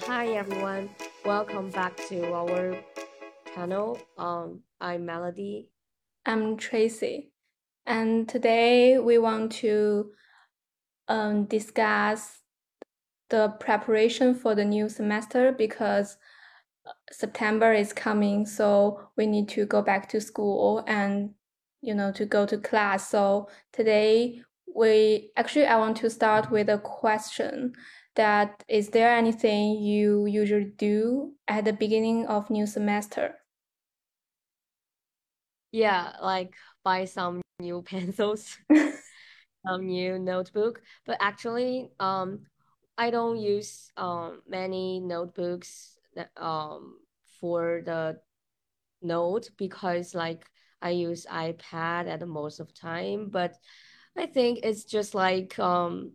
[0.00, 0.88] Hi everyone,
[1.22, 2.78] welcome back to our
[3.54, 3.98] channel.
[4.16, 5.68] Um, I'm Melody.
[6.24, 7.30] I'm Tracy,
[7.84, 10.12] and today we want to
[11.08, 12.38] um, discuss
[13.28, 16.16] the preparation for the new semester because
[16.86, 21.34] uh, September is coming, so we need to go back to school and
[21.82, 23.10] you know to go to class.
[23.10, 24.40] So today
[24.74, 27.74] we actually I want to start with a question
[28.16, 33.36] that is there anything you usually do at the beginning of new semester?
[35.72, 36.54] Yeah, like
[36.84, 38.58] buy some new pencils,
[39.66, 40.82] some new notebook.
[41.06, 42.46] But actually, um,
[42.98, 45.96] I don't use um many notebooks
[46.36, 46.98] um
[47.40, 48.20] for the
[49.02, 50.44] note because like
[50.82, 53.28] I use iPad at the most of time.
[53.30, 53.56] But
[54.16, 56.12] I think it's just like um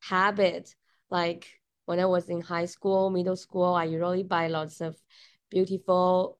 [0.00, 0.74] habit.
[1.12, 1.46] Like
[1.84, 4.96] when I was in high school, middle school, I usually buy lots of
[5.50, 6.38] beautiful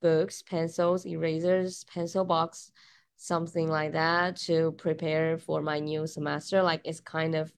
[0.00, 2.70] books, pencils, erasers, pencil box,
[3.16, 6.62] something like that to prepare for my new semester.
[6.62, 7.52] Like it's kind of,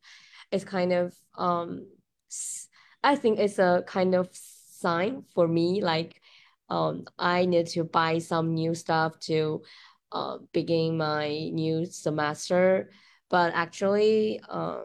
[0.51, 1.87] it's kind of, um,
[3.03, 5.83] I think it's a kind of sign for me.
[5.83, 6.23] Like,
[6.71, 9.63] um, I need to buy some new stuff to,
[10.13, 12.91] uh, begin my new semester.
[13.29, 14.85] But actually, uh,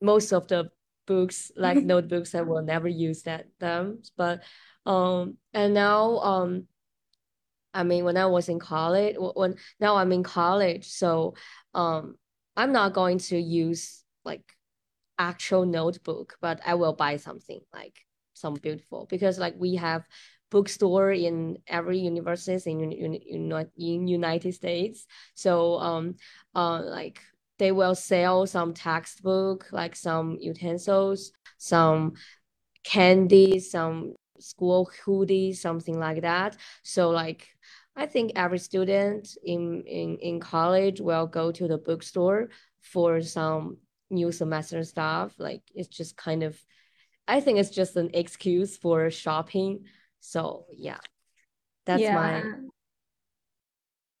[0.00, 0.70] most of the
[1.06, 4.02] books like notebooks I will never use that them.
[4.16, 4.42] But
[4.86, 6.66] um and now um
[7.74, 11.34] I mean when I was in college when now I'm in college so
[11.74, 12.16] um
[12.56, 14.42] I'm not going to use like
[15.18, 17.98] actual notebook but I will buy something like
[18.34, 20.04] some beautiful because like we have
[20.50, 26.16] bookstore in every university in in, in, in United States so um
[26.54, 27.20] uh like
[27.60, 32.14] they will sell some textbook, like some utensils, some
[32.84, 36.56] candy, some school hoodies, something like that.
[36.82, 37.48] So like
[37.96, 43.78] I think every student in in in college will go to the bookstore for some
[44.10, 45.34] new semester stuff.
[45.38, 46.58] Like it's just kind of
[47.28, 49.84] I think it's just an excuse for shopping.
[50.20, 51.00] So yeah,
[51.86, 52.52] that's Yeah, my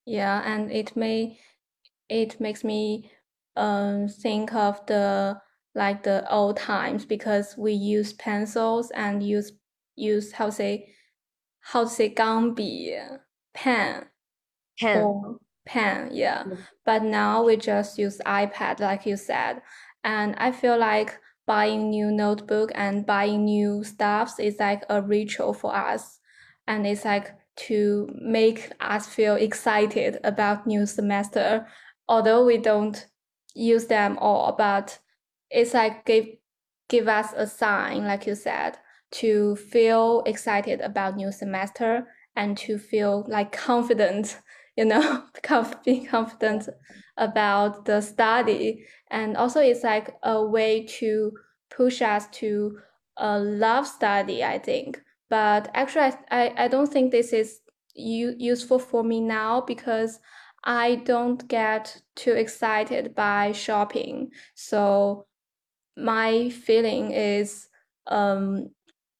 [0.06, 1.38] yeah, and it may
[2.08, 3.12] it makes me
[3.60, 5.38] um think of the
[5.74, 9.52] like the old times because we use pencils and use
[9.96, 10.94] use how to say
[11.60, 12.96] how to say 钢笔
[13.52, 14.08] pen
[14.78, 15.02] pen.
[15.02, 16.44] or pen, yeah.
[16.84, 19.62] But now we just use iPad, like you said.
[20.02, 25.52] And I feel like buying new notebook and buying new stuffs is like a ritual
[25.54, 26.18] for us.
[26.66, 27.32] And it's like
[27.68, 31.66] to make us feel excited about new semester.
[32.08, 33.06] Although we don't
[33.54, 34.98] use them all, but
[35.50, 36.26] it's like give
[36.88, 38.78] give us a sign, like you said,
[39.12, 44.38] to feel excited about new semester and to feel like confident
[44.76, 45.24] you know,
[45.84, 46.68] being confident
[47.16, 48.86] about the study.
[49.10, 51.32] And also it's like a way to
[51.70, 52.78] push us to
[53.20, 55.02] uh, love study, I think.
[55.28, 57.60] But actually, I, I don't think this is
[57.94, 60.18] u- useful for me now because
[60.64, 64.30] I don't get too excited by shopping.
[64.54, 65.26] So
[65.96, 67.68] my feeling is
[68.06, 68.70] um,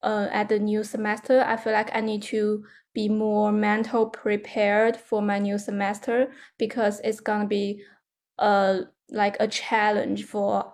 [0.02, 2.64] uh, at the new semester, I feel like I need to
[2.94, 7.82] be more mental prepared for my new semester because it's gonna be
[8.38, 8.80] uh
[9.10, 10.72] like a challenge for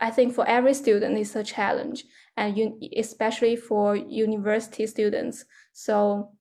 [0.00, 2.04] I think for every student it's a challenge
[2.36, 5.44] and you, especially for university students.
[5.72, 6.32] So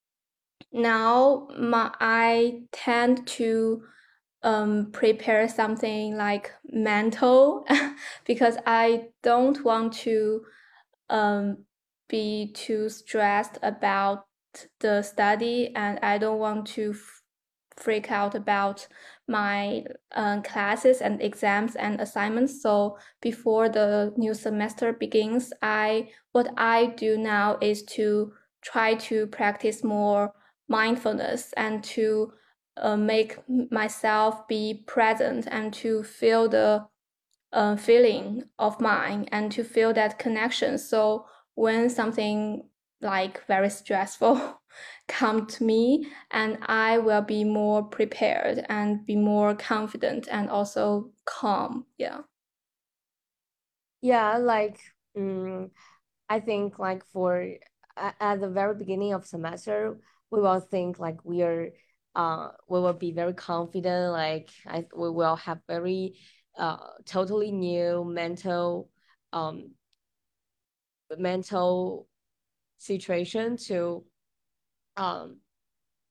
[0.72, 3.84] now my I tend to
[4.44, 7.66] um prepare something like mental
[8.26, 10.42] because I don't want to
[11.10, 11.66] um
[12.08, 14.26] be too stressed about
[14.80, 16.96] the study and I don't want to
[17.76, 18.88] freak out about
[19.28, 19.84] my
[20.16, 22.62] uh, classes and exams and assignments.
[22.62, 29.28] So before the new semester begins, I what I do now is to try to
[29.28, 30.34] practice more
[30.68, 32.34] mindfulness and to
[32.78, 33.38] uh, make
[33.72, 36.88] myself be present and to feel the
[37.54, 40.78] uh, feeling of mine and to feel that connection.
[40.78, 41.26] So
[41.56, 42.70] when something
[43.02, 44.62] like very stressful
[45.08, 51.12] come to me and I will be more prepared and be more confident and also
[51.26, 51.86] calm.
[51.98, 52.22] Yeah.
[54.02, 54.80] Yeah, like
[55.16, 55.72] um,
[56.30, 57.48] I think like for
[57.98, 59.98] at the very beginning of semester,
[60.32, 61.70] we will think like we are
[62.16, 66.16] uh we will be very confident, like I we will have very
[66.58, 68.90] uh totally new mental
[69.34, 69.72] um
[71.18, 72.08] mental
[72.78, 74.04] situation to
[74.98, 75.38] um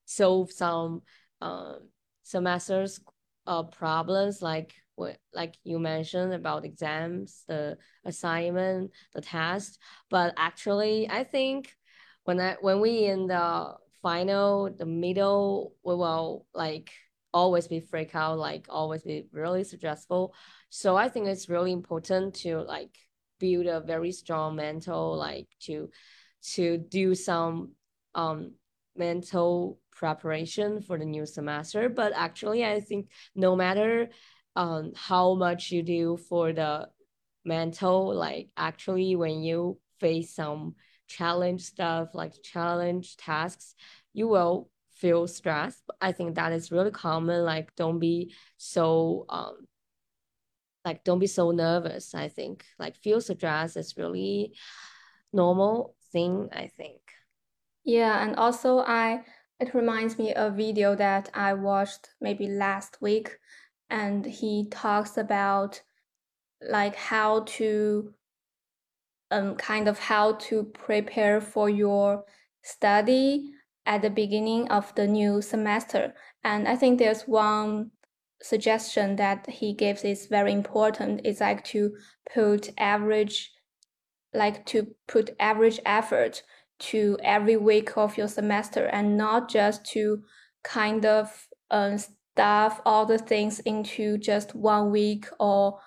[0.07, 1.03] solve some
[1.41, 1.89] um
[2.23, 3.01] semesters
[3.47, 4.75] uh problems like
[5.35, 9.79] like you mentioned about exams the assignment the test.
[10.11, 11.77] But actually i think
[12.25, 13.75] when i when we in the
[14.07, 16.93] final the middle we will like
[17.35, 20.33] always be freak out like always be really stressful.
[20.71, 22.95] So i think it's really important to like
[23.41, 25.91] build a very strong mental like to
[26.55, 27.73] to do some
[28.15, 28.55] um
[28.95, 31.89] mental preparation for the new semester.
[31.89, 34.09] But actually i think no matter
[34.55, 36.89] um how much you do for the
[37.45, 40.77] mental like actually when you face some
[41.07, 43.75] challenge stuff like challenge tasks
[44.13, 45.83] you will feel stressed.
[46.01, 49.67] I think that is really common like don't be so um
[50.85, 52.65] like don't be so nervous i think.
[52.79, 54.55] Like feel stress is really
[55.33, 57.01] normal thing i think.
[57.85, 59.23] Yeah and also i
[59.61, 63.39] it reminds me of a video that i watched maybe last week
[63.91, 65.83] and he talks about
[66.61, 68.15] like how to
[69.31, 72.25] um kind of how to prepare for your
[72.63, 73.51] study
[73.85, 76.15] at the beginning of the new semester.
[76.45, 77.91] And i think there's one
[78.43, 81.23] suggestion that he gives is very important.
[81.25, 81.97] It's like to
[82.33, 83.53] put average
[84.35, 86.43] like to put average effort
[86.79, 90.23] to every week of your semester and not just to
[90.63, 95.79] kind of uh, stuff all the things into just one week or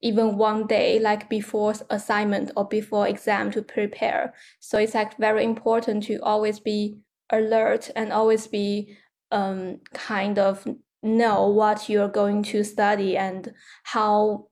[0.00, 4.34] even one day like before assignment or before exam to prepare.
[4.60, 6.98] So it's like very important to always be
[7.30, 8.96] alert and always be
[9.30, 10.66] um, kind of
[11.02, 13.52] know what you're going to study and
[13.84, 14.46] how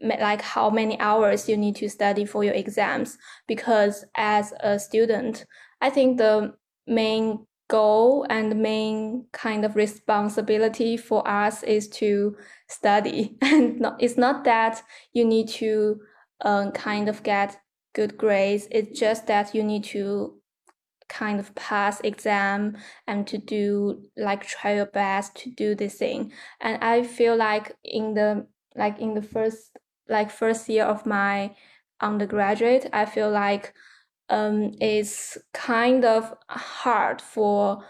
[0.00, 3.18] like how many hours you need to study for your exams.
[3.46, 5.44] Because as a student
[5.80, 6.54] i think the
[6.86, 12.36] main goal and main kind of responsibility for us is to
[12.68, 13.36] study.
[13.42, 14.82] And not, it's not that
[15.12, 16.00] you need to
[16.40, 17.58] uh, kind of get
[17.94, 18.68] good grades.
[18.70, 20.40] It's just that you need to
[21.08, 22.76] kind of pass exam
[23.06, 26.32] and to do like try your best to do this thing.
[26.60, 29.76] And i feel like in the like in the first
[30.08, 31.54] like first year of my
[32.00, 33.72] undergraduate i feel like
[34.28, 37.84] um it's kind of hard for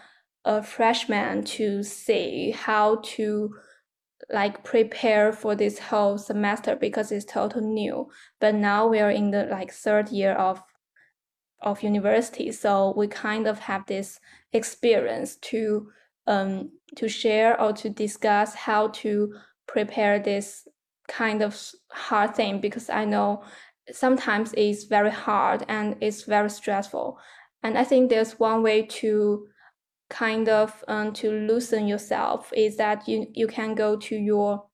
[0.45, 3.53] a freshman to see how to
[4.29, 8.07] like prepare for this whole semester because it's totally new
[8.39, 10.63] but now we're in the like third year of
[11.61, 12.51] of university.
[12.51, 14.19] So we kind of have this
[14.53, 15.89] experience to
[16.27, 19.33] um, to share or to discuss how to
[19.65, 20.67] prepare this
[21.07, 21.57] kind of
[21.89, 23.43] hard thing because I know
[23.91, 27.19] sometimes it's very hard and it's very stressful.
[27.63, 29.47] And I think there's one way to
[30.09, 34.65] kind of um, to loosen yourself is that you you can go to your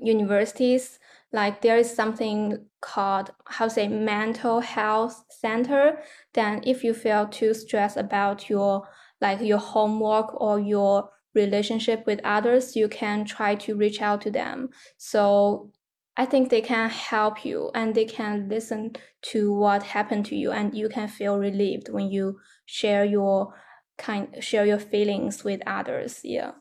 [0.00, 0.98] universities.
[1.32, 5.98] Like there is something called how say mental health center.
[6.34, 8.88] Then if you feel too stressed about your
[9.20, 14.30] like your homework or your relationship with others you can try to reach out to
[14.30, 14.70] them.
[14.96, 15.70] So
[16.18, 20.50] i think they can help you and they can listen to what happened to you
[20.52, 23.54] and you can feel relieved when you share your
[23.96, 26.52] kind share your feelings with others yeah.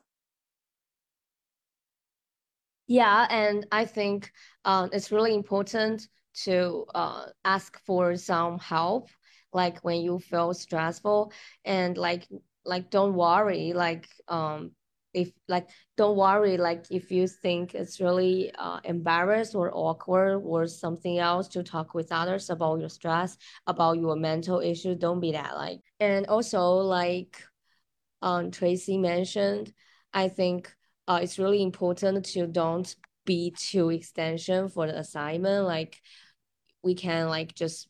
[2.88, 4.32] Yeah, and I think
[4.64, 6.08] um, it's really important
[6.46, 9.10] to uh, ask for some help,
[9.52, 11.34] like when you feel stressful,
[11.66, 12.28] and like
[12.66, 14.72] like don't worry, like um
[15.18, 20.68] if like don't worry, like if you think it's really uh, embarrassed or awkward or
[20.68, 25.32] something else to talk with others about your stress, about your mental issue, don't be
[25.32, 25.80] that like.
[26.00, 27.42] And also like
[28.22, 29.74] um Tracy mentioned,
[30.14, 30.72] I think
[31.08, 32.96] uh, it's really important to don't
[33.26, 35.66] be too extension for the assignment.
[35.66, 36.00] Like
[36.84, 37.88] we can like just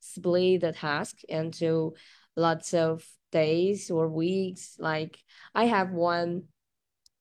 [0.00, 1.94] split the task into
[2.36, 4.76] lots of days or weeks.
[4.78, 5.18] Like
[5.54, 6.44] I have one,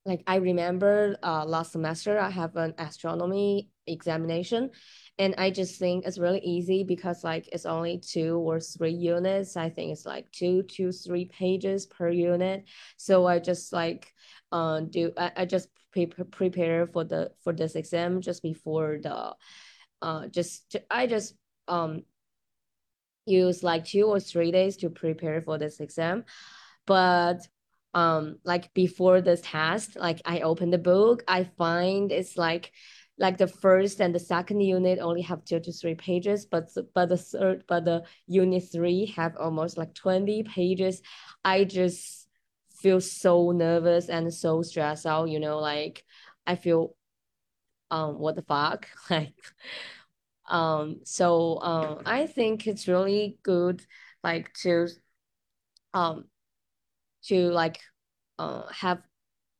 [0.05, 4.71] like I remember uh, last semester I have an astronomy examination
[5.17, 9.57] and I just think it's really easy because like it's only two or three units.
[9.57, 12.65] I think it's like two to three pages per unit.
[12.97, 14.11] So I just like
[14.51, 19.35] uh, do I, I just pre- prepare for the for this exam just before the
[20.01, 21.35] uh just I just
[21.67, 22.03] um
[23.25, 26.23] use like two or three days to prepare for this exam
[26.85, 27.47] but
[27.93, 32.71] um like before this test like I open the book I find it's like
[33.17, 37.07] like the first and the second unit only have two to three pages, but but
[37.09, 41.01] the third but the unit three have almost like 20 pages.
[41.45, 42.27] I just
[42.81, 46.03] feel so nervous and so stressed out, you know, like
[46.47, 46.95] I feel
[47.91, 48.87] um what the fuck?
[49.09, 49.33] Like
[50.51, 53.83] um so um I think it's really good
[54.23, 54.87] like to
[55.93, 56.25] um
[57.23, 57.79] to like
[58.37, 59.01] uh have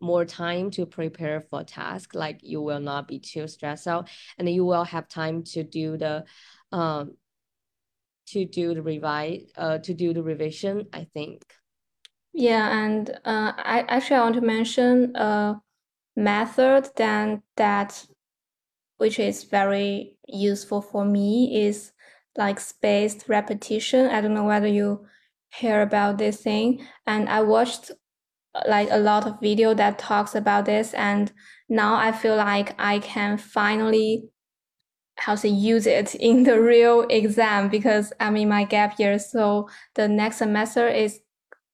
[0.02, 4.50] more time to prepare for task like you will not be too stressed out and
[4.50, 6.26] you will have time to do the
[6.72, 7.12] um
[8.28, 11.44] to do the revise uh to do the revision i think.
[12.34, 15.62] Yeah and uh i actually i want to mention a
[16.16, 18.06] method then that
[19.02, 21.92] which is very useful for me is
[22.38, 24.06] like spaced repetition.
[24.06, 25.08] I don't know whether you
[25.50, 26.86] hear about this thing.
[27.08, 27.90] And i watched
[28.68, 31.32] like a lot of video that talks about this and
[31.70, 34.30] now i feel like i can finally
[35.16, 39.70] how to use it in the real exam because i'm in my gap year so
[39.96, 41.22] the next semester is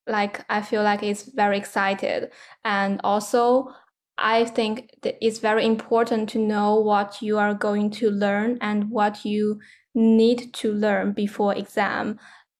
[0.07, 2.31] like i feel like it's very excited.
[2.63, 3.73] And also
[4.17, 9.23] i think it's very important to know what you are going to learn and what
[9.25, 9.59] you
[9.97, 12.19] need to learn before exam.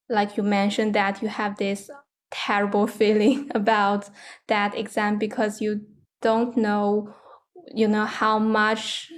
[0.09, 1.89] Like you mentioned that you have this
[2.31, 4.09] terrible feeling about
[4.47, 5.81] that exam because you
[6.21, 7.13] don't know
[7.75, 9.11] you know how much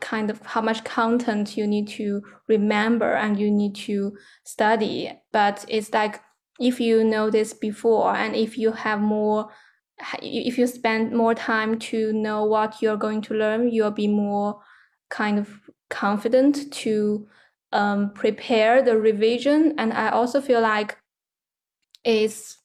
[0.00, 5.12] kind of how much content you need to remember and you need to study.
[5.32, 6.20] But it's like
[6.60, 9.48] if you know this before and if you have more
[10.22, 14.60] if you spend more time to know what you're going to learn you'll be more
[15.10, 15.48] kind of
[15.90, 17.26] confident to
[17.72, 19.74] um, prepare the revision.
[19.78, 20.96] And i also feel like
[22.04, 22.56] it's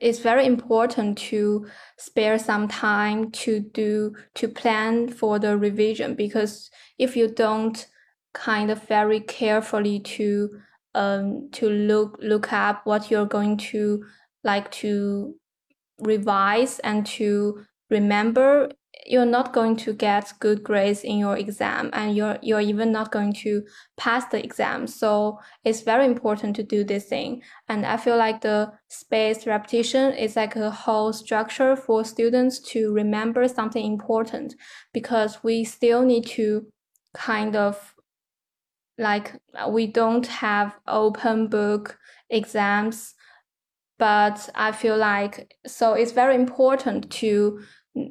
[0.00, 1.64] it's very important to
[1.96, 6.14] spare some time to do to plan for the revision.
[6.14, 7.86] Because if you don't
[8.34, 10.60] kind of very carefully to
[10.94, 14.04] um to look look up what you're going to
[14.44, 15.34] like to
[15.98, 18.68] revise and to remember
[19.06, 23.10] you're not going to get good grades in your exam and you're you're even not
[23.10, 23.62] going to
[23.96, 24.86] pass the exam.
[24.86, 27.42] So it's very important to do this thing.
[27.68, 32.92] And i feel like the spaced repetition is like a whole structure for students to
[32.92, 34.54] remember something important
[34.92, 36.66] because we still need to
[37.14, 37.94] kind of
[38.98, 39.34] like
[39.68, 41.98] we don't have open book
[42.30, 43.14] exams
[43.98, 47.60] but i feel like so it's very important to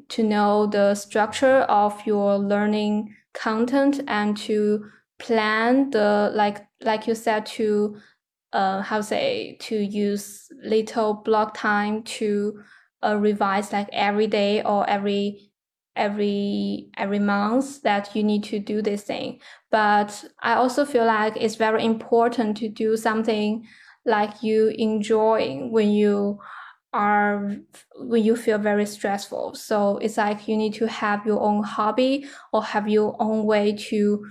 [0.10, 4.86] to know the structure of your learning content and to
[5.20, 7.96] plan the like like you said to
[8.54, 12.62] uh how say to use little block time to
[13.04, 15.52] uh, revise like every day or every
[15.96, 19.40] every every month that you need to do this thing.
[19.72, 23.66] But i also feel like it's very important to do something
[24.06, 26.40] like you enjoying when you
[26.94, 27.56] are
[27.96, 29.56] when you feel very stressful.
[29.56, 33.74] So it's like you need to have your own hobby or have your own way
[33.90, 34.26] to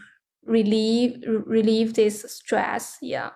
[0.45, 2.99] relieve relieve this stress.
[3.01, 3.31] Yeah.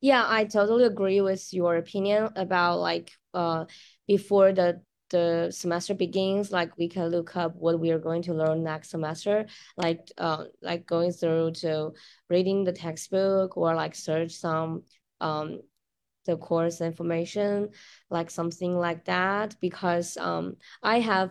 [0.00, 3.66] Yeah, I totally agree with your opinion about like uh
[4.06, 8.34] before the the semester begins, like we can look up what we are going to
[8.34, 11.92] learn next semester, like uh like going through to
[12.28, 14.82] reading the textbook or like search some
[15.20, 15.60] um
[16.26, 17.70] the course information,
[18.10, 21.30] like something like that, because um I have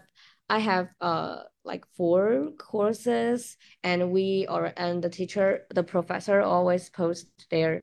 [0.50, 6.89] I have uh like four courses and we or and the teacher the professor always
[6.89, 7.81] post their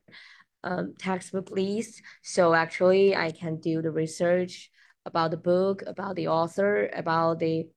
[0.63, 2.01] um textbook list.
[2.23, 4.69] So actually I can do the research
[5.07, 7.67] about the book, about the author, about the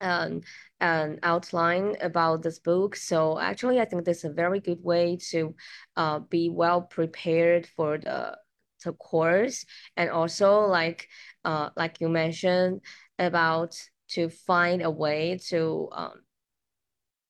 [0.00, 0.42] um,
[0.80, 2.94] an outline about this book.
[2.96, 5.54] So actually, I think this is a very good way to
[5.96, 8.36] uh, be well prepared for the
[8.84, 9.64] the course,
[9.96, 11.08] and also like
[11.44, 12.82] uh like you mentioned
[13.18, 13.74] about
[14.08, 16.20] to find a way to um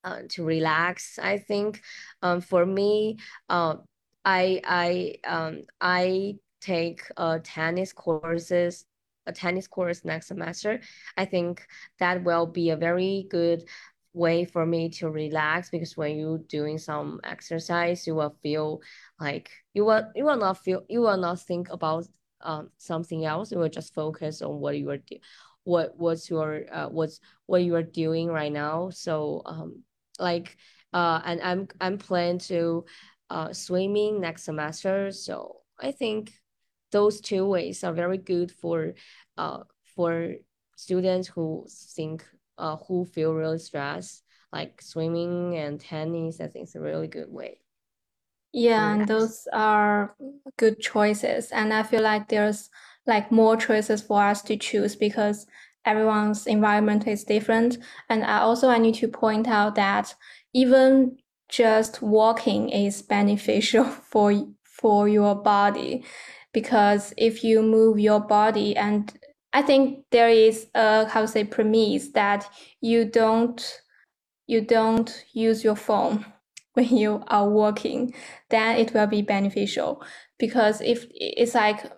[0.02, 1.18] uh, to relax.
[1.18, 1.80] I think
[2.22, 3.18] um for me,
[3.48, 3.76] uh,
[4.24, 8.84] I I um I take uh tennis courses
[9.26, 10.80] a tennis course next semester,
[11.16, 11.66] I think
[11.98, 13.64] that will be a very good
[14.12, 18.80] way for me to relax because when you're doing some exercise, you will feel
[19.20, 22.06] like you will you will not feel you will not think about
[22.42, 23.50] um something else.
[23.50, 25.16] You will just focus on what you are do
[25.64, 28.90] what what's your uh what's what you are doing right now.
[28.90, 29.82] So um
[30.18, 30.56] like
[30.92, 32.84] uh and I'm I'm planning to
[33.30, 35.10] uh swimming next semester.
[35.10, 36.32] So I think
[36.94, 38.94] those two ways are very good for
[39.36, 39.60] uh
[39.96, 40.34] for
[40.76, 42.24] students who think
[42.58, 44.22] uh, who feel really stressed,
[44.52, 47.60] like swimming and tennis, I think it's a really good way.
[48.52, 50.14] Yeah, and those are
[50.56, 51.50] good choices.
[51.50, 52.70] And I feel like there's
[53.06, 55.46] like more choices for us to choose because
[55.84, 57.78] everyone's environment is different.
[58.08, 60.14] And I also I need to point out that
[60.52, 64.32] even just walking is beneficial for
[64.64, 66.04] for your body
[66.54, 69.12] because if you move your body and
[69.52, 72.48] I think there is a how to say premise that
[72.80, 73.60] you don't
[74.46, 76.24] you don't use your phone
[76.74, 78.14] when you are working,
[78.50, 80.02] then it will be beneficial.
[80.38, 81.92] Because if it's like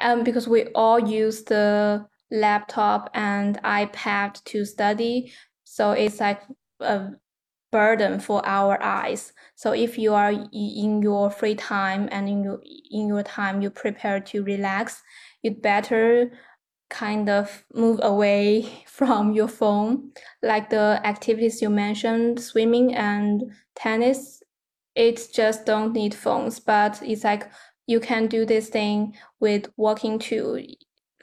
[0.00, 5.32] um because we all use the laptop and iPad to study,
[5.64, 6.42] so it's like
[6.80, 7.10] a
[7.72, 9.32] burden for our eyes.
[9.56, 13.70] So if you are in your free time and in your in your time you
[13.70, 15.02] prepare to relax,
[15.42, 16.30] you'd better
[16.90, 20.12] kind of move away from your phone.
[20.42, 24.42] Like the activities you mentioned, swimming and tennis,
[24.94, 27.50] it just don't need phones, but it's like
[27.86, 30.64] you can do this thing with walking too.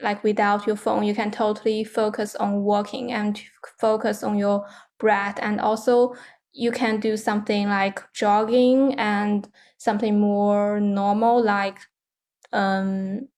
[0.02, 3.40] Like without your phone, you can totally focus on walking and
[3.78, 4.66] focus on your
[4.98, 5.38] breath.
[5.40, 6.14] And also
[6.52, 11.78] you can do something like jogging and something more normal like
[12.52, 13.28] um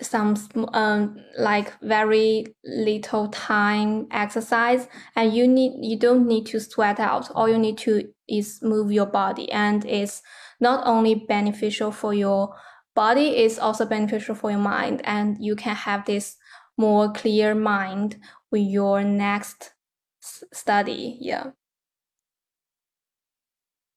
[0.00, 0.36] some
[0.72, 4.88] um like very little time exercise.
[5.16, 7.30] And you need you don't need to sweat out.
[7.32, 9.50] All you need to is move your body.
[9.52, 10.22] And it's
[10.60, 12.54] not only beneficial for your
[12.94, 15.02] body it's also beneficial for your mind.
[15.04, 16.36] And you can have this
[16.76, 18.18] more clear mind
[18.50, 19.72] with your next
[20.20, 21.18] study.
[21.20, 21.50] Yeah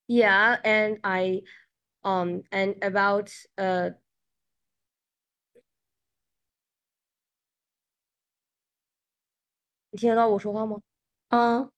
[0.07, 1.41] yeah and i
[2.05, 3.91] um and about uh
[9.91, 10.81] 你听得到我说话吗？
[11.31, 11.71] 嗯。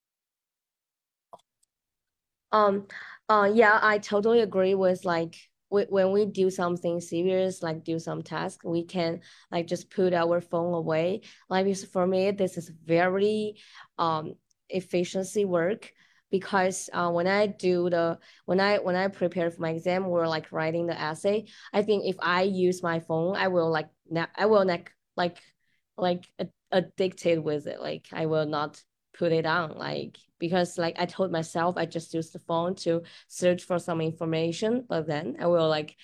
[2.52, 2.88] Um,
[3.28, 5.36] uh, yeah, I totally agree with like
[5.68, 9.20] when we do something serious, like do some task, we can
[9.52, 11.20] like just put our phone away.
[11.48, 13.54] Like for me, this is very
[13.98, 14.34] um
[14.68, 15.92] efficiency work
[16.37, 20.27] because uh, when I do the when I when I prepare for my exam or
[20.27, 23.87] like writing the essay, I think if I use my phone, I will like
[24.35, 24.91] I will like
[25.97, 26.25] like
[26.71, 27.79] addicted with it.
[27.79, 28.83] Like I will not
[29.17, 33.03] put it on like because like I told myself I just use the phone to
[33.29, 35.95] search for some information, but then I will like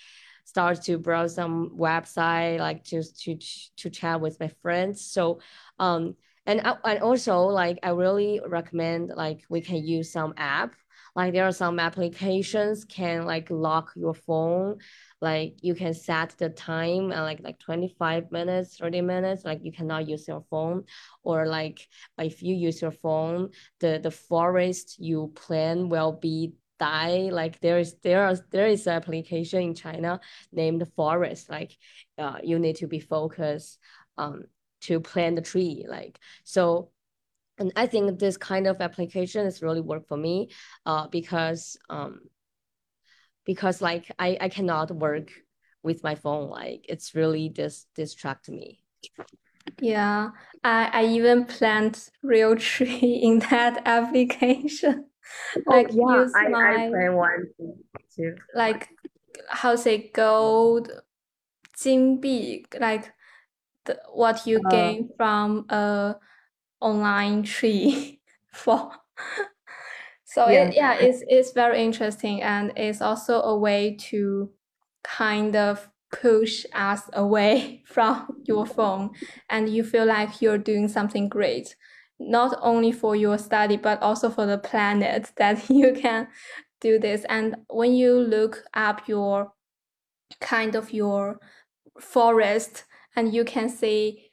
[0.45, 3.37] start to browse some website like to to
[3.81, 5.05] to chat with my friends.
[5.05, 5.41] So
[5.77, 10.73] um and and also like I really recommend like we can use some app.
[11.15, 14.77] Like there are some applications can like lock your phone.
[15.19, 19.71] Like you can set the time and like like 25 minutes 30 minutes like you
[19.71, 20.85] cannot use your phone.
[21.23, 23.49] Or like if you use your phone
[23.79, 27.29] the the forest you plan will be die.
[27.31, 30.19] Like there is there are there is an application in china
[30.51, 31.49] named forest.
[31.49, 31.77] Like
[32.17, 33.77] uh, you need to be focused
[34.17, 34.43] um
[34.81, 36.89] to plant the tree like so
[37.57, 40.49] and I think this kind of application is really work for me
[40.85, 42.21] uh, because um,
[43.45, 45.31] because like I, I cannot work
[45.83, 48.79] with my phone like it's really dis distract me.
[49.79, 50.29] Yeah
[50.63, 55.05] I, I even plant real tree in that application
[55.57, 57.45] oh, like oh, yeah, use I, my, I plan one
[58.15, 58.89] too like
[59.49, 60.89] how say gold
[61.75, 63.11] 金币 like
[63.85, 66.15] the, what you uh, gain from a
[66.79, 68.19] online tree
[68.53, 68.91] for
[70.23, 70.63] so yeah.
[70.63, 74.51] It, yeah it's it's very interesting and it's also a way to
[75.03, 79.11] kind of push us away from your phone
[79.49, 81.75] and you feel like you're doing something great
[82.19, 86.27] not only for your study but also for the planet that you can
[86.81, 87.23] do this.
[87.29, 89.53] And when you look up your
[90.41, 91.39] kind of your
[91.99, 92.83] forest
[93.15, 94.31] and you can see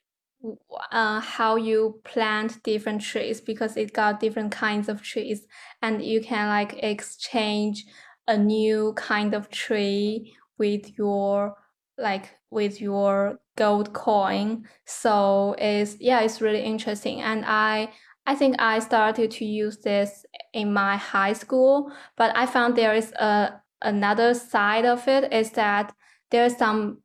[0.92, 5.46] uh, how you plant different trees because it got different kinds of trees.
[5.82, 7.84] And you can like exchange
[8.26, 11.56] a new kind of tree with your
[11.96, 14.64] like with your gold coin.
[14.86, 17.20] So it's yeah it's really interesting.
[17.20, 17.90] And i
[18.26, 22.94] i think i started to use this in my high school but i found there
[22.94, 25.94] is a another side of it is that
[26.30, 27.02] there's some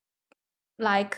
[0.79, 1.17] like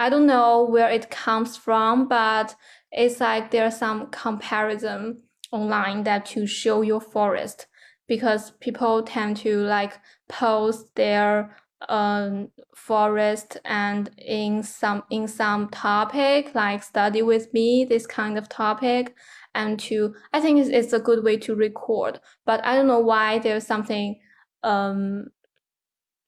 [0.00, 2.56] I don't know where it comes from, but
[2.90, 7.66] it's like there's some comparison online that to show your forest
[8.08, 11.54] because people tend to like post their
[11.90, 18.48] um, forest and in some in some topic like study with me this kind of
[18.48, 19.14] topic
[19.54, 22.20] and to I think it's, it's a good way to record.
[22.46, 24.18] But I don't know why there's something
[24.62, 25.26] um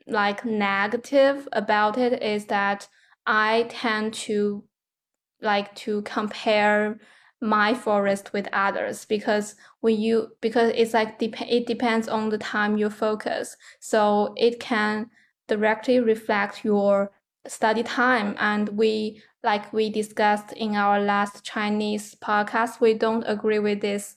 [0.06, 2.86] like negative about it is that
[3.26, 4.64] I tend to
[5.40, 6.98] like to compare
[7.40, 12.38] my forest with others because when you because it's like dep- it depends on the
[12.38, 13.56] time you focus.
[13.80, 15.10] So it can
[15.48, 17.10] directly reflect your
[17.46, 18.36] study time.
[18.38, 24.16] And we like we discussed in our last chinese podcast we don't agree with this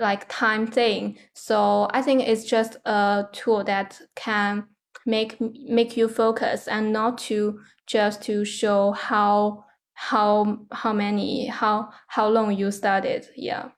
[0.00, 1.18] like time thing.
[1.34, 4.64] So i think it's just a tool that can
[5.06, 11.90] make make you focus and not to just to show how how how many how
[12.08, 13.68] how long you studied yeah.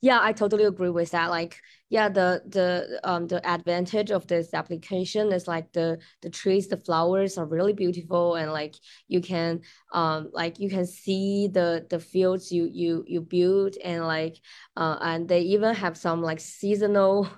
[0.00, 1.30] Yeah i totally agree with that.
[1.30, 1.56] Like
[1.90, 6.76] yeah the the um the advantage of this application is like the the trees the
[6.76, 8.74] flowers are really beautiful and like
[9.06, 9.60] you can
[9.92, 14.36] um like you can see the the fields you you you build and like
[14.76, 17.28] uh and they even have some like seasonal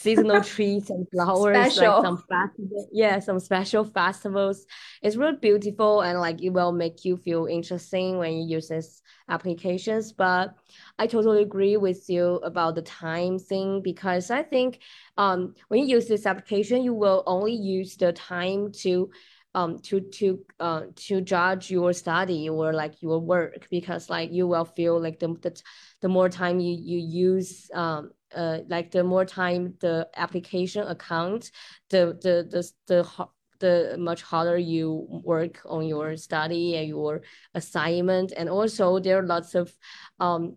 [0.00, 1.92] seasonal trees and flowers special.
[1.92, 4.66] like some festival yeah some special festivals
[5.02, 9.02] it's really beautiful and like it will make you feel interesting when you use this
[9.28, 10.54] applications but
[10.98, 14.80] i totally agree with you about the time thing because i think
[15.18, 19.10] um when you use this application you will only use the time to
[19.54, 24.46] um to to uh to judge your study or like your work because like you
[24.46, 25.60] will feel like the the,
[26.02, 31.50] the more time you you use um uh, like the more time the application account,
[31.90, 37.22] the the the the the much harder you work on your study and your
[37.54, 39.72] assignment, and also there are lots of
[40.18, 40.56] um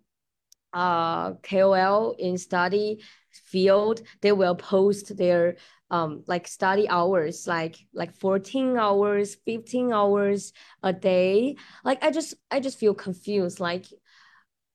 [0.74, 3.00] uh KOL in study
[3.32, 4.02] field.
[4.22, 5.58] They will post their
[5.94, 10.52] um like study hours like like 14 hours 15 hours
[10.82, 11.56] a day.
[11.86, 13.60] Like i just i just feel confused.
[13.60, 13.86] Like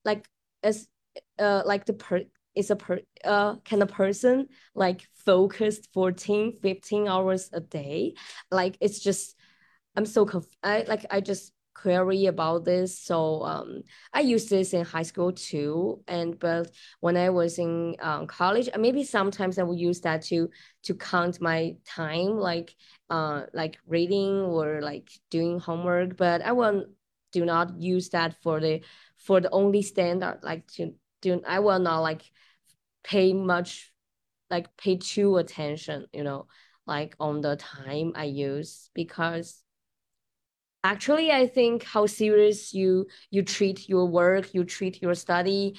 [0.04, 0.28] like
[0.62, 0.86] as
[1.38, 2.22] uh like the per
[2.54, 8.14] is a per uh can a person like focused 14 15 hours a day?
[8.50, 9.34] Like it's just
[9.96, 12.98] i'm so conf- i like i just query about this.
[12.98, 17.94] So um i used this in high school too and but when i was in
[18.00, 20.48] um, college maybe sometimes i will use that to
[20.82, 22.74] to count my time like
[23.10, 26.84] uh like reading or like doing homework but i will
[27.32, 28.80] do not use that for the
[29.16, 32.22] for the only standard like to do i will not like
[33.04, 33.92] pay much
[34.50, 36.46] like pay too attention you know
[36.86, 39.62] like on the time i use because
[40.84, 45.74] actually i think how serious you you treat your work you treat your study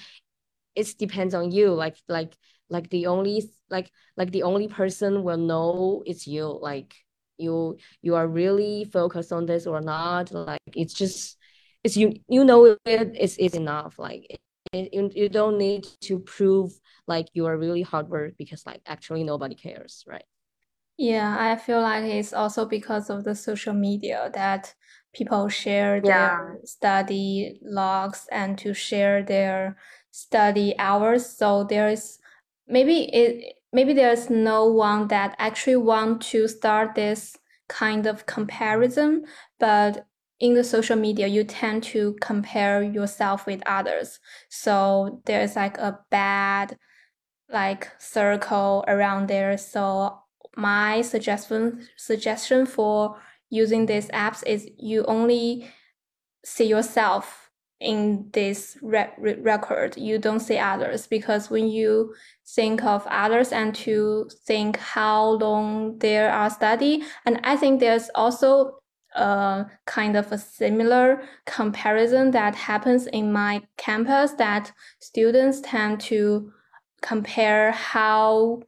[0.75, 1.73] it depends on you.
[1.73, 2.35] Like like
[2.69, 6.45] like the only like like the only person will know it's you.
[6.61, 6.95] Like
[7.37, 10.31] you you are really focused on this or not.
[10.31, 11.37] Like it's just
[11.83, 12.79] it's you you know it
[13.15, 13.99] it's, it's enough.
[13.99, 14.39] Like
[14.73, 16.71] you, you don't need to prove
[17.07, 20.25] like you are really hard work because like actually nobody cares right
[20.99, 24.75] yeah i feel like it's also because of the social media that
[25.13, 26.39] people share their yeah.
[26.65, 29.77] study logs and to share their
[30.11, 32.19] study hours so there's
[32.67, 37.37] maybe it maybe there's no one that actually want to start this
[37.69, 39.23] kind of comparison
[39.59, 40.05] but
[40.39, 44.19] in the social media, you tend to compare yourself with others.
[44.49, 46.77] So there's like a bad
[47.51, 49.57] like circle around there.
[49.57, 50.17] So
[50.59, 53.19] my suggestion suggestion for
[53.49, 55.69] using these apps is you only
[56.45, 59.95] see yourself in this re- record.
[59.97, 62.13] You don't see others because when you
[62.55, 68.09] think of others and to think how long they are study and i think there's
[68.15, 68.79] also
[69.15, 76.51] a kind of a similar comparison that happens in my campus that students tend to
[77.01, 78.61] compare how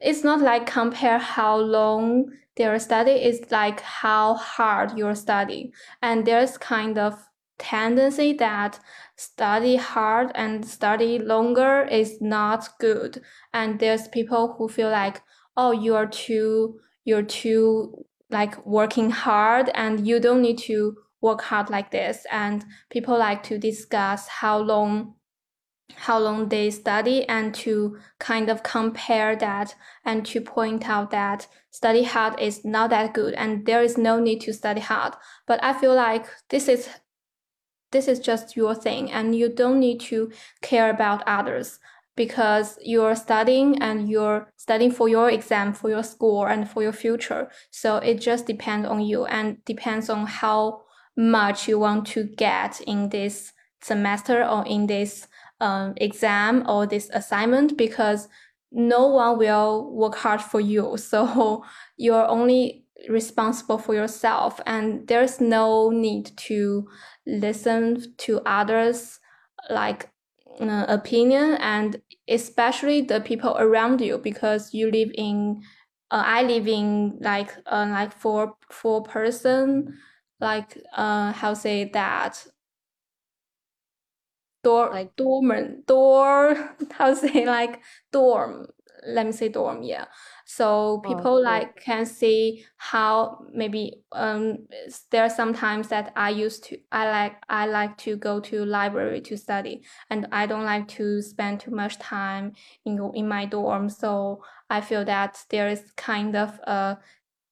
[0.00, 6.26] it's not like compare how long their study is like how hard you're studying and
[6.26, 7.14] there's kind of
[7.58, 8.78] tendency that
[9.16, 13.22] study hard and study longer is not good.
[13.52, 15.22] And there's people who feel like
[15.56, 21.70] oh you're too you're too like working hard and you don't need to work hard
[21.70, 22.26] like this.
[22.30, 25.14] And people like to discuss how long
[25.94, 31.46] how long they study and to kind of compare that and to point out that
[31.70, 35.14] study hard is not that good and there is no need to study hard
[35.46, 36.88] but i feel like this is
[37.92, 41.78] this is just your thing and you don't need to care about others
[42.16, 46.92] because you're studying and you're studying for your exam, for your score, and for your
[46.92, 47.50] future.
[47.70, 50.82] So it just depends on you and depends on how
[51.16, 55.28] much you want to get in this semester or in this
[55.60, 58.28] um, exam or this assignment because
[58.72, 60.96] no one will work hard for you.
[60.98, 61.64] So
[61.96, 66.88] you're only responsible for yourself and there's no need to
[67.26, 69.20] listen to others
[69.70, 70.08] like
[70.60, 75.62] uh, opinion and especially the people around you because you live in
[76.10, 79.98] uh, I live in like uh, like four four person
[80.40, 82.46] like uh how say that
[84.66, 85.48] door like dorm
[85.86, 88.66] door how say like dorm
[89.06, 90.06] let me say dorm yeah.
[90.46, 94.66] So oh, people oh, like can see how maybe um
[95.10, 98.64] there are some times that i used to i like i like to go to
[98.64, 102.52] library to study and i don't like to spend too much time
[102.84, 103.88] in in my dorm.
[103.88, 106.98] So i feel that there is kind of a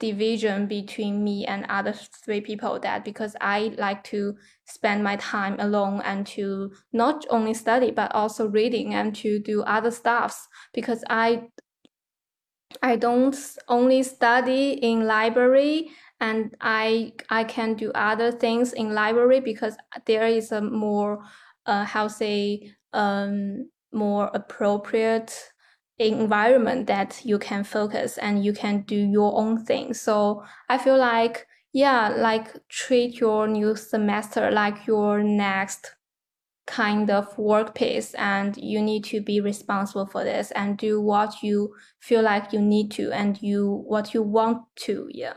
[0.00, 5.56] division between me and other three people that because I like to spend my time
[5.60, 11.04] alone and to not only study but also reading and to do other stuffs because
[11.08, 11.44] I
[12.82, 13.36] I don't
[13.68, 19.76] only study in library and I I can do other things in library because
[20.06, 21.22] there is a more
[21.66, 25.53] uh, how say um more appropriate
[25.98, 29.94] environment that you can focus and you can do your own thing.
[29.94, 35.94] So I feel like, yeah, like treat your new semester like your next
[36.66, 41.74] kind of workplace and you need to be responsible for this and do what you
[42.00, 45.34] feel like you need to and you what you want to yeah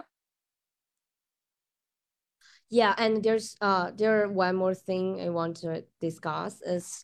[2.70, 7.04] yeah and there's uh there one more thing i want to discuss is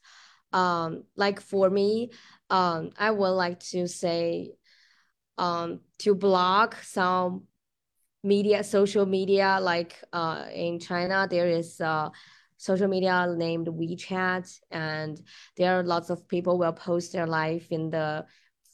[0.53, 2.09] um like for me
[2.53, 4.51] um i would like to say
[5.39, 7.43] um to block some
[8.23, 12.09] media social media like uh in china there is uh
[12.57, 15.19] social media named wechat and
[15.57, 18.25] there are lots of people will post their life in the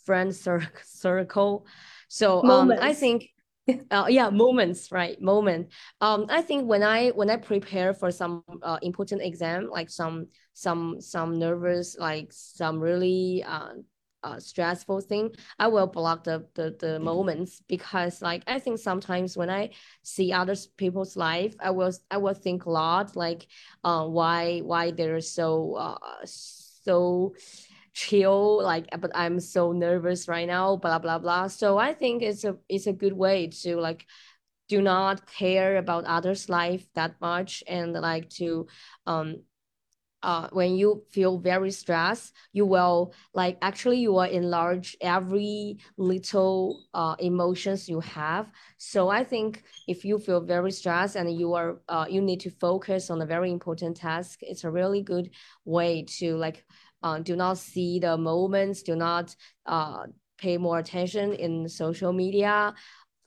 [0.05, 1.65] friend cir- circle.
[2.07, 3.29] So um i think
[3.91, 5.69] uh, yeah moments right moment.
[6.01, 10.27] Um i think when i when i prepare for some uh, important exam like some
[10.53, 13.73] some some nervous like some really uh,
[14.21, 19.37] uh, stressful thing i will block the, the the moments because like i think sometimes
[19.37, 19.69] when i
[20.03, 23.47] see other people's life i will i will think a lot like
[23.85, 27.33] uh why why they're so uh so
[27.93, 32.43] chill like but i'm so nervous right now blah blah blah so i think it's
[32.43, 34.05] a it's a good way to like
[34.67, 38.67] do not care about others life that much and like to
[39.07, 39.37] um
[40.21, 46.83] uh, when you feel very stressed, you will like actually you will enlarge every little
[46.93, 48.51] uh, emotions you have.
[48.77, 52.49] So I think if you feel very stressed and you are uh, you need to
[52.49, 55.29] focus on a very important task, it's a really good
[55.63, 56.65] way to like
[57.03, 59.35] uh, do not see the moments, do not
[59.65, 60.05] uh,
[60.37, 62.73] pay more attention in social media.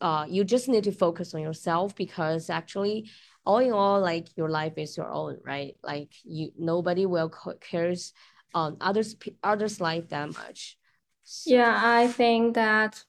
[0.00, 3.10] Uh, you just need to focus on yourself because actually
[3.46, 5.76] all in all, like your life is your own, right?
[5.82, 8.12] Like you, nobody will cares
[8.54, 10.76] on others others' life that much.
[11.24, 11.54] So.
[11.54, 13.04] Yeah, I think that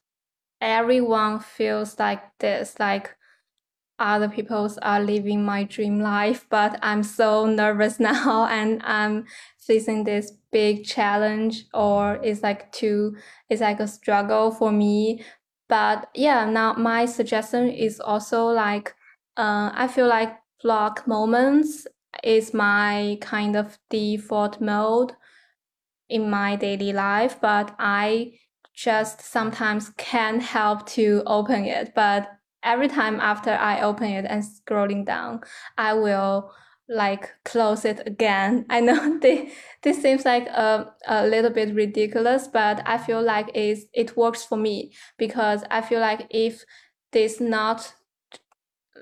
[0.62, 3.16] everyone feels like this, like
[4.04, 9.26] other people's are living my dream life, but I'm so nervous now and I'm
[9.58, 13.16] facing this big challenge or it's like too
[13.50, 15.24] it's like a struggle for me.
[15.70, 18.94] But yeah, now my suggestion is also like
[19.38, 21.88] uh, I feel like block moments
[22.24, 25.14] is my kind of default mode
[26.10, 28.34] in my daily life, but I
[28.76, 31.94] just sometimes can't help to open it.
[31.96, 32.28] But
[32.64, 35.42] every time after I open it and scrolling down,
[35.78, 36.52] I will
[36.90, 38.66] like close it again.
[38.70, 43.50] I know this, this seems like a, a little bit ridiculous, but I feel like
[43.54, 46.64] it's, it works for me because I feel like if
[47.12, 47.94] this not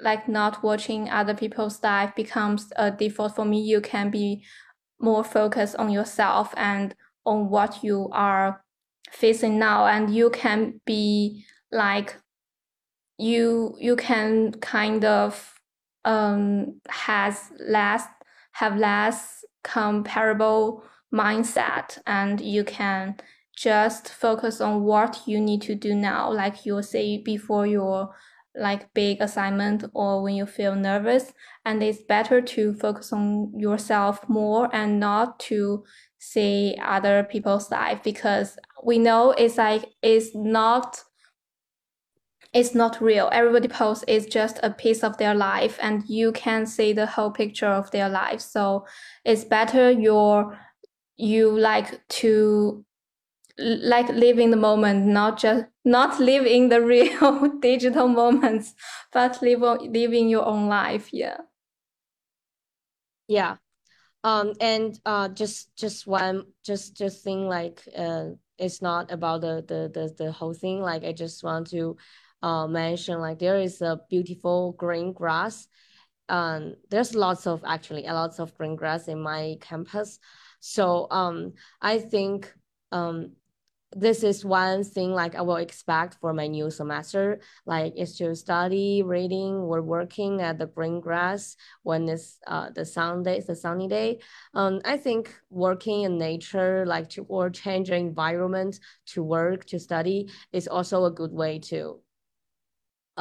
[0.04, 4.44] like not watching other people's life becomes a default for me, you can be
[5.00, 6.96] more focused on yourself and
[7.26, 8.64] on what you are
[9.12, 12.16] facing now and you can be like
[13.22, 15.60] you you can kind of
[16.06, 18.04] um has less
[18.54, 23.16] have less comparable mindset and you can
[23.56, 28.14] just focus on what you need to do now like you say before your
[28.56, 31.34] like big assignment or when you feel nervous.
[31.66, 35.84] And it's better to focus on yourself more and not to
[36.18, 41.02] see other people's life because we know it's like it's not
[42.54, 43.30] it's not real.
[43.32, 47.32] Everybody posts is just a piece of their life and you can see the whole
[47.32, 48.42] picture of their life.
[48.42, 48.86] So
[49.24, 50.58] it's better you're
[51.16, 52.84] you like to
[53.58, 58.74] like live in the moment, not just not live in the real digital moments,
[59.14, 61.14] but live living your own life.
[61.14, 61.38] Yeah.
[63.28, 63.58] Yeah.
[64.26, 69.64] Um and uh just just one just just thing like uh it's not about the
[69.68, 70.82] the the, the whole thing.
[70.82, 71.98] Like I just want to
[72.44, 75.68] uh like there is a beautiful green grass.
[76.30, 80.20] Um there's lots of actually a lots of green grass in my campus.
[80.60, 82.54] So um I think
[82.92, 83.34] um
[83.94, 88.34] this is one thing like I will expect for my new semester, like is to
[88.36, 93.56] study, reading, or working at the green grass when it's uh the sun day, a
[93.56, 94.20] sunny day.
[94.54, 99.80] Um, I think working in nature, like to or change your environment to work to
[99.80, 102.00] study, is also a good way to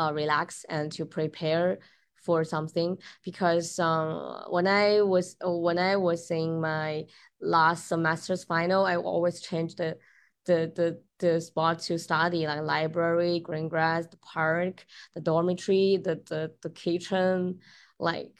[0.00, 1.78] uh relax and to prepare
[2.24, 7.04] for something because um when I was when I was in my
[7.40, 9.96] last semester's final, I always change the
[10.46, 14.84] the the the spot to study like library, green grass, the park,
[15.14, 17.60] the dormitory, the the the kitchen,
[17.98, 18.32] like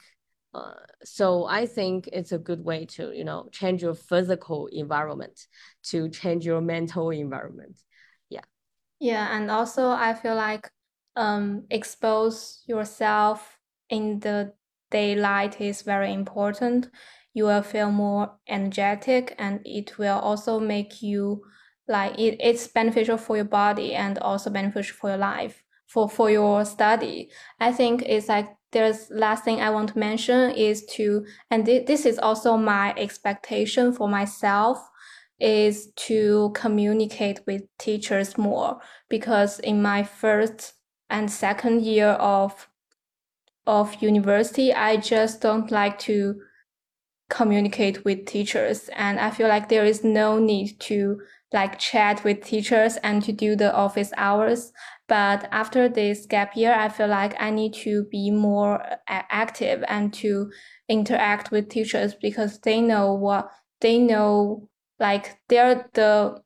[0.53, 5.47] uh, so I think it's a good way to you know change your physical environment
[5.83, 7.77] to change your mental environment.
[8.29, 8.45] Yeah.
[8.99, 10.69] Yeah, and also I feel like
[11.15, 13.57] um expose yourself
[13.89, 14.53] in the
[14.91, 16.89] daylight is very important.
[17.33, 21.43] You will feel more energetic and it will also make you
[21.87, 26.31] like it, it's beneficial for your body and also beneficial for your life for for
[26.31, 31.25] your study i think it's like there's last thing i want to mention is to
[31.49, 34.77] and th- this is also my expectation for myself
[35.39, 40.73] is to communicate with teachers more because in my first
[41.11, 42.67] and second year of
[43.67, 46.41] of university i just don't like to
[47.29, 51.21] communicate with teachers and i feel like there is no need to
[51.53, 54.71] like chat with teachers and to do the office hours.
[55.07, 60.13] But after this gap year, I feel like I need to be more active and
[60.15, 60.51] to
[60.87, 64.69] interact with teachers because they know what they know,
[64.99, 66.41] like they're the,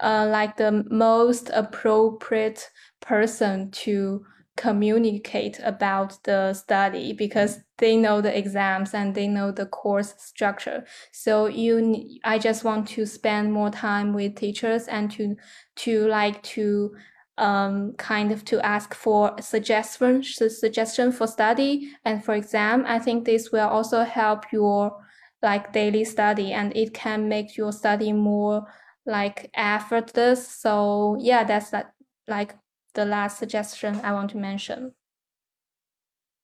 [0.00, 4.24] uh, like the most appropriate person to
[4.56, 10.84] communicate about the study because they know the exams and they know the course structure.
[11.10, 15.36] So you i just want to spend more time with teachers and to
[15.76, 16.94] to like to
[17.38, 22.84] um kind of to ask for suggestion suggestion for study and for exam.
[22.86, 25.02] I think this will also help your
[25.42, 28.66] like daily study and it can make your study more
[29.04, 31.92] like effortless so yeah that's that
[32.28, 32.54] like
[32.94, 34.92] the last suggestion I want to mention.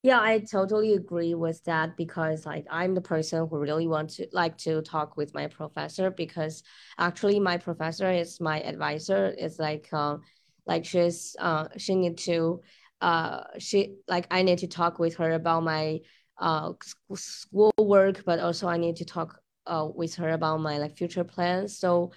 [0.02, 4.28] Yeah, I totally agree with that because like I'm the person who really want to
[4.32, 6.62] like to talk with my professor because
[6.98, 9.34] actually my professor is my advisor.
[9.36, 10.22] It's like um
[10.66, 12.62] like she's uh she need to
[13.00, 15.98] uh she like I need to talk with her about my
[16.38, 16.72] uh
[17.14, 21.24] school work, but also I need to talk uh with her about my like future
[21.24, 21.76] plans.
[21.78, 22.12] So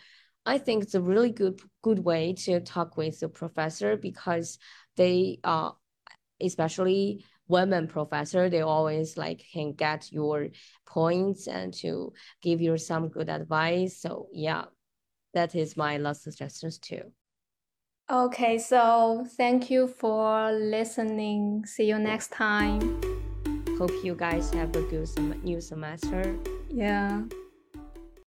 [0.46, 4.58] I think it's a really good good way to talk with the professor because
[4.98, 5.72] they uh
[6.42, 10.48] especially women professor they always like can get your
[10.88, 14.00] points and to give you some good advice.
[14.00, 14.66] So yeah
[15.34, 17.04] that is my last suggestions too.
[18.10, 21.66] Okay so thank you for listening.
[21.66, 23.00] See you next time.
[23.78, 26.36] Hope you guys have a good sem- new semester.
[26.70, 27.22] Yeah